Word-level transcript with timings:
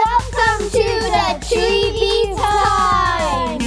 Welcome 0.00 0.70
to 0.70 0.86
the 1.14 1.26
Tree 1.46 2.34
Time! 2.34 3.60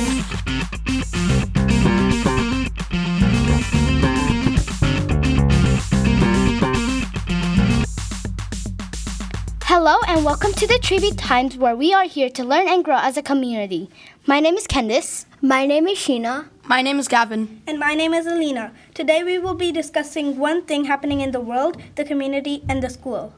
Hello 9.63 9.97
and 10.07 10.25
welcome 10.25 10.53
to 10.53 10.65
the 10.65 10.79
Tree 10.81 11.11
Times 11.11 11.55
where 11.55 11.75
we 11.75 11.93
are 11.93 12.05
here 12.05 12.31
to 12.31 12.43
learn 12.43 12.67
and 12.67 12.83
grow 12.83 12.97
as 12.97 13.15
a 13.15 13.21
community. 13.21 13.91
My 14.25 14.39
name 14.39 14.55
is 14.55 14.65
Candice. 14.65 15.25
My 15.39 15.67
name 15.67 15.87
is 15.87 15.99
Sheena. 15.99 16.47
My 16.63 16.81
name 16.81 16.97
is 16.97 17.07
Gavin. 17.07 17.61
And 17.67 17.77
my 17.77 17.93
name 17.93 18.15
is 18.15 18.25
Alina. 18.25 18.71
Today 18.95 19.23
we 19.23 19.37
will 19.37 19.53
be 19.53 19.71
discussing 19.71 20.39
one 20.39 20.63
thing 20.63 20.85
happening 20.85 21.21
in 21.21 21.31
the 21.31 21.41
world, 21.41 21.79
the 21.95 22.03
community, 22.03 22.63
and 22.67 22.81
the 22.81 22.89
school. 22.89 23.33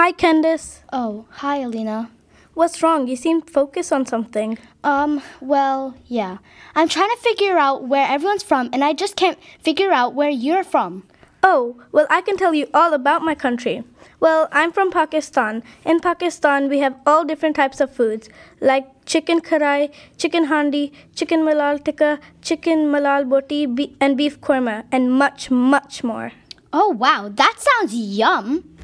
Hi, 0.00 0.12
Candice. 0.12 0.82
Oh, 0.92 1.24
hi 1.28 1.56
Alina. 1.56 2.08
What's 2.54 2.84
wrong? 2.84 3.08
You 3.08 3.16
seem 3.16 3.42
focused 3.42 3.92
on 3.92 4.06
something. 4.06 4.56
Um, 4.84 5.20
well, 5.40 5.96
yeah. 6.06 6.38
I'm 6.76 6.88
trying 6.88 7.10
to 7.10 7.16
figure 7.16 7.58
out 7.58 7.88
where 7.88 8.06
everyone's 8.06 8.44
from 8.44 8.70
and 8.72 8.84
I 8.84 8.92
just 8.92 9.16
can't 9.16 9.36
figure 9.60 9.90
out 9.90 10.14
where 10.14 10.30
you're 10.30 10.62
from. 10.62 11.02
Oh, 11.42 11.82
well, 11.90 12.06
I 12.10 12.20
can 12.20 12.36
tell 12.36 12.54
you 12.54 12.68
all 12.72 12.94
about 12.94 13.22
my 13.22 13.34
country. 13.34 13.82
Well, 14.20 14.48
I'm 14.52 14.70
from 14.70 14.92
Pakistan. 14.92 15.64
In 15.84 15.98
Pakistan, 15.98 16.68
we 16.68 16.78
have 16.78 16.94
all 17.04 17.24
different 17.24 17.56
types 17.56 17.80
of 17.80 17.92
foods 17.92 18.30
like 18.60 18.86
chicken 19.04 19.40
karahi, 19.40 19.92
chicken 20.16 20.44
handi, 20.44 20.92
chicken 21.16 21.40
malai 21.40 21.82
tikka, 21.84 22.20
chicken 22.40 22.86
malai 22.86 23.28
boti, 23.28 23.66
be- 23.74 23.96
and 24.00 24.16
beef 24.16 24.40
korma, 24.40 24.84
and 24.92 25.12
much, 25.12 25.50
much 25.50 26.04
more. 26.04 26.30
Oh, 26.72 26.90
wow, 26.90 27.28
that 27.34 27.56
sounds 27.58 27.96
yum. 27.96 28.77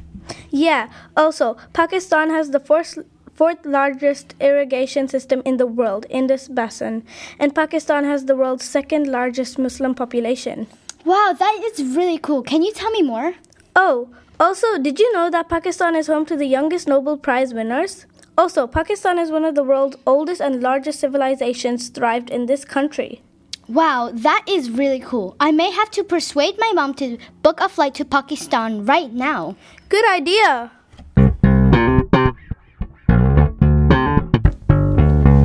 Yeah, 0.49 0.89
also, 1.17 1.57
Pakistan 1.73 2.29
has 2.29 2.51
the 2.51 2.59
fourth, 2.59 2.97
fourth 3.33 3.65
largest 3.65 4.33
irrigation 4.39 5.07
system 5.07 5.41
in 5.45 5.57
the 5.57 5.67
world, 5.67 6.03
the 6.03 6.15
Indus 6.15 6.47
Basin, 6.47 7.03
and 7.39 7.53
Pakistan 7.53 8.05
has 8.05 8.25
the 8.25 8.35
world's 8.35 8.65
second 8.65 9.07
largest 9.07 9.59
Muslim 9.59 9.93
population. 9.93 10.67
Wow, 11.03 11.35
that 11.37 11.61
is 11.63 11.95
really 11.95 12.17
cool. 12.17 12.41
Can 12.41 12.63
you 12.63 12.71
tell 12.71 12.91
me 12.91 13.01
more? 13.01 13.35
Oh, 13.75 14.09
also, 14.39 14.77
did 14.77 14.99
you 14.99 15.11
know 15.13 15.29
that 15.29 15.49
Pakistan 15.49 15.95
is 15.95 16.07
home 16.07 16.25
to 16.25 16.35
the 16.35 16.45
youngest 16.47 16.87
Nobel 16.87 17.17
Prize 17.17 17.53
winners? 17.53 18.05
Also, 18.37 18.67
Pakistan 18.67 19.17
is 19.17 19.31
one 19.31 19.45
of 19.45 19.55
the 19.55 19.63
world's 19.63 19.97
oldest 20.05 20.41
and 20.41 20.61
largest 20.61 20.99
civilizations 20.99 21.89
thrived 21.89 22.29
in 22.29 22.45
this 22.45 22.65
country. 22.65 23.21
Wow, 23.67 24.11
that 24.13 24.45
is 24.47 24.69
really 24.69 24.99
cool. 24.99 25.35
I 25.39 25.51
may 25.51 25.71
have 25.71 25.89
to 25.91 26.03
persuade 26.03 26.55
my 26.59 26.71
mom 26.75 26.93
to 26.95 27.17
book 27.41 27.59
a 27.59 27.67
flight 27.67 27.95
to 27.95 28.05
Pakistan 28.05 28.85
right 28.85 29.11
now. 29.11 29.55
Good 29.89 30.05
idea. 30.07 30.71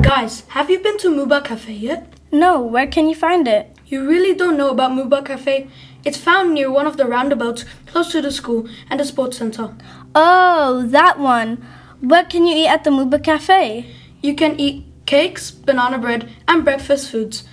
Guys, 0.03 0.43
have 0.49 0.69
you 0.69 0.77
been 0.77 0.99
to 0.99 1.09
Mooba 1.09 1.43
Cafe 1.43 1.73
yet? 1.73 2.13
No, 2.31 2.61
where 2.61 2.85
can 2.85 3.09
you 3.09 3.15
find 3.15 3.47
it? 3.47 3.75
You 3.87 4.07
really 4.07 4.35
don't 4.35 4.55
know 4.55 4.69
about 4.69 4.91
Mooba 4.91 5.25
Cafe? 5.25 5.67
It's 6.05 6.17
found 6.17 6.53
near 6.53 6.71
one 6.71 6.85
of 6.85 6.97
the 6.97 7.07
roundabouts 7.07 7.65
close 7.87 8.11
to 8.11 8.21
the 8.21 8.31
school 8.31 8.69
and 8.91 8.99
the 8.99 9.05
sports 9.05 9.37
center. 9.37 9.75
Oh, 10.13 10.85
that 10.89 11.17
one. 11.17 11.65
What 12.01 12.29
can 12.29 12.45
you 12.45 12.55
eat 12.55 12.67
at 12.67 12.83
the 12.83 12.91
Mooba 12.91 13.23
Cafe? 13.23 13.87
You 14.21 14.35
can 14.35 14.59
eat 14.59 14.85
cakes, 15.07 15.49
banana 15.49 15.97
bread, 15.97 16.29
and 16.47 16.63
breakfast 16.63 17.09
foods. 17.09 17.45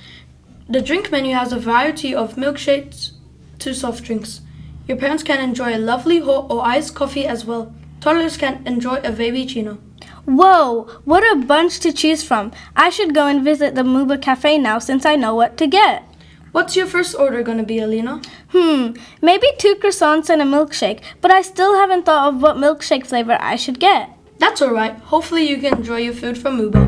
The 0.70 0.83
drink 0.83 1.11
menu 1.11 1.34
has 1.34 1.50
a 1.50 1.58
variety 1.58 2.14
of 2.14 2.34
milkshakes 2.34 3.12
to 3.61 3.74
soft 3.74 4.05
drinks. 4.05 4.42
Your 4.86 4.98
parents 4.98 5.22
can 5.22 5.41
enjoy 5.41 5.75
a 5.75 5.78
lovely 5.78 6.20
hot 6.20 6.50
or 6.50 6.62
iced 6.62 6.94
coffee 6.94 7.27
as 7.27 7.47
well. 7.47 7.75
Toddlers 8.00 8.36
can 8.36 8.66
enjoy 8.66 8.97
a 8.97 9.10
cappuccino. 9.10 9.78
Whoa, 10.27 10.83
what 11.06 11.25
a 11.33 11.36
bunch 11.36 11.80
to 11.80 11.92
choose 11.92 12.22
from. 12.22 12.52
I 12.77 12.91
should 12.91 13.14
go 13.14 13.27
and 13.27 13.42
visit 13.42 13.75
the 13.75 13.83
Mooba 13.83 14.20
Cafe 14.20 14.59
now 14.59 14.78
since 14.78 15.06
I 15.06 15.16
know 15.16 15.34
what 15.34 15.56
to 15.56 15.66
get. 15.66 16.04
What's 16.53 16.76
your 16.76 16.87
first 16.87 17.15
order 17.15 17.42
gonna 17.42 17.62
be, 17.62 17.78
Alina? 17.78 18.21
Hmm, 18.50 18.92
maybe 19.22 19.47
two 19.59 19.75
croissants 19.76 20.28
and 20.28 20.42
a 20.42 20.44
milkshake, 20.44 21.00
but 21.22 21.31
I 21.31 21.41
still 21.41 21.76
haven't 21.76 22.04
thought 22.04 22.28
of 22.28 22.42
what 22.42 22.56
milkshake 22.56 23.06
flavor 23.06 23.38
I 23.41 23.56
should 23.56 23.81
get. 23.81 24.10
That's 24.38 24.60
alright. 24.60 24.97
Hopefully, 25.00 25.48
you 25.48 25.56
can 25.59 25.78
enjoy 25.78 25.98
your 25.98 26.15
food 26.15 26.37
from 26.37 26.59
Mooba. 26.59 26.88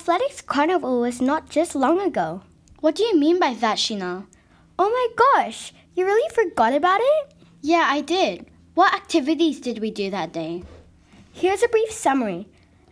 Athletics 0.00 0.40
Carnival 0.40 0.98
was 1.02 1.20
not 1.20 1.50
just 1.50 1.74
long 1.74 2.00
ago. 2.00 2.40
What 2.80 2.94
do 2.94 3.02
you 3.02 3.18
mean 3.18 3.38
by 3.38 3.52
that, 3.52 3.76
Sheena? 3.76 4.24
Oh 4.78 4.88
my 4.88 5.08
gosh, 5.14 5.74
you 5.94 6.06
really 6.06 6.34
forgot 6.34 6.72
about 6.72 7.02
it? 7.02 7.34
Yeah, 7.60 7.84
I 7.86 8.00
did. 8.00 8.46
What 8.72 8.94
activities 8.94 9.60
did 9.60 9.78
we 9.78 9.90
do 9.90 10.08
that 10.10 10.32
day? 10.32 10.64
Here's 11.34 11.62
a 11.62 11.68
brief 11.68 11.90
summary. 11.92 12.48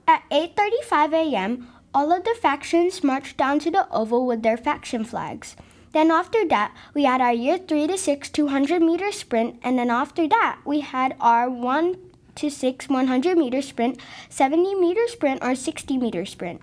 At 0.07 0.23
8:35 0.31 1.15
a.m., 1.15 1.69
all 1.95 2.13
of 2.13 2.25
the 2.25 2.37
factions 2.43 3.03
marched 3.03 3.39
down 3.39 3.59
to 3.61 3.71
the 3.71 3.89
oval 3.91 4.27
with 4.27 4.43
their 4.43 4.59
faction 4.59 5.03
flags. 5.03 5.57
Then 5.93 6.11
after 6.11 6.47
that, 6.49 6.77
we 6.93 7.05
had 7.05 7.23
our 7.23 7.33
year 7.33 7.57
3 7.57 7.87
to 7.87 7.97
6 7.97 8.29
200 8.29 8.83
meter 8.83 9.11
sprint 9.13 9.59
and 9.63 9.79
then 9.79 9.89
after 9.89 10.29
that, 10.29 10.59
we 10.67 10.81
had 10.81 11.17
our 11.21 11.49
1 11.49 11.97
to 12.35 12.51
6 12.51 12.89
100 12.91 13.39
meter 13.39 13.63
sprint, 13.63 13.99
70 14.29 14.75
meter 14.75 15.09
sprint 15.09 15.43
or 15.43 15.55
60 15.55 15.97
meter 15.97 16.27
sprint. 16.27 16.61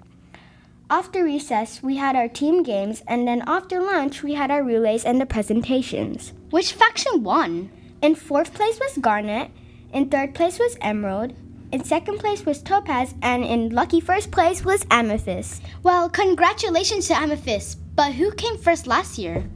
After 0.88 1.24
recess, 1.24 1.82
we 1.82 1.96
had 1.96 2.16
our 2.16 2.28
team 2.28 2.62
games, 2.62 3.02
and 3.08 3.28
then 3.28 3.44
after 3.48 3.82
lunch, 3.82 4.22
we 4.22 4.36
had 4.36 4.52
our 4.52 4.62
relays 4.62 5.04
and 5.04 5.20
the 5.20 5.26
presentations. 5.26 6.32
Which 6.52 6.74
faction 6.74 7.24
won? 7.24 7.72
In 8.04 8.14
fourth 8.14 8.54
place 8.54 8.80
was 8.80 9.00
Garnet, 9.00 9.50
in 9.92 10.10
third 10.10 10.36
place 10.36 10.60
was 10.60 10.78
Emerald, 10.82 11.34
in 11.72 11.84
second 11.84 12.20
place 12.20 12.46
was 12.46 12.62
Topaz, 12.62 13.16
and 13.24 13.44
in 13.44 13.72
lucky 13.72 14.00
first 14.00 14.30
place 14.30 14.64
was 14.64 14.86
Amethyst. 14.92 15.64
Well, 15.82 16.08
congratulations 16.08 17.08
to 17.08 17.16
Amethyst, 17.16 17.80
but 17.96 18.14
who 18.14 18.32
came 18.34 18.56
first 18.56 18.86
last 18.86 19.18
year? 19.18 19.50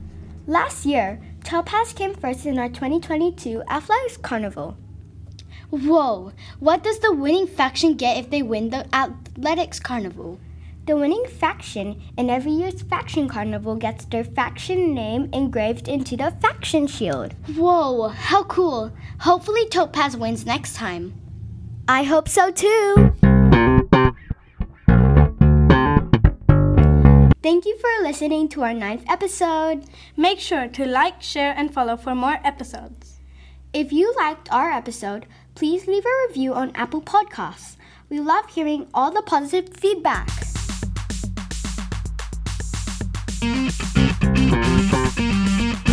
Last 0.47 0.83
year, 0.83 1.21
Topaz 1.43 1.93
came 1.93 2.15
first 2.15 2.47
in 2.47 2.57
our 2.57 2.69
2022 2.69 3.61
Athletics 3.69 4.17
Carnival. 4.17 4.77
Whoa, 5.69 6.31
what 6.59 6.83
does 6.83 6.97
the 6.97 7.13
winning 7.13 7.45
faction 7.45 7.93
get 7.93 8.17
if 8.17 8.31
they 8.31 8.41
win 8.41 8.71
the 8.71 8.87
Athletics 8.91 9.79
Carnival? 9.79 10.39
The 10.89 10.97
winning 10.97 11.25
faction 11.27 12.01
in 12.17 12.31
every 12.31 12.51
year's 12.51 12.81
faction 12.81 13.29
carnival 13.29 13.75
gets 13.75 14.05
their 14.05 14.23
faction 14.23 14.95
name 14.95 15.29
engraved 15.33 15.87
into 15.87 16.17
the 16.17 16.33
faction 16.41 16.87
shield. 16.87 17.35
Whoa, 17.55 18.07
how 18.07 18.41
cool! 18.45 18.91
Hopefully, 19.19 19.69
Topaz 19.69 20.17
wins 20.17 20.47
next 20.47 20.73
time. 20.73 21.13
I 21.87 22.01
hope 22.01 22.27
so 22.27 22.49
too! 22.49 23.13
Thank 27.43 27.67
you 27.67 27.77
for 27.77 28.01
listening 28.01 28.49
to 28.49 28.63
our 28.63 28.73
ninth 28.73 29.03
episode. 29.07 29.83
Make 30.17 30.39
sure 30.39 30.67
to 30.69 30.87
like, 30.87 31.21
share, 31.21 31.53
and 31.55 31.71
follow 31.71 31.97
for 31.97 32.15
more 32.15 32.39
episodes. 32.43 33.19
If 33.73 33.93
you 33.93 34.11
liked 34.17 34.51
our 34.51 34.71
episode, 34.71 35.27
please 35.53 35.85
leave 35.85 36.07
a 36.07 36.27
review 36.27 36.55
on 36.55 36.71
Apple 36.73 37.03
Podcasts. 37.03 37.75
We 38.09 38.19
love 38.19 38.49
hearing 38.49 38.87
all 38.91 39.11
the 39.11 39.21
positive 39.21 39.69
feedbacks. 39.69 40.58
Thank 43.41 43.79
you. 45.19 45.88